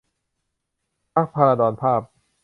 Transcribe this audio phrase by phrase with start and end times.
[1.15, 2.01] พรรคภราดรภาพ